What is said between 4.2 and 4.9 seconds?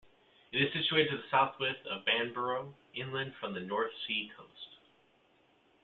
coast.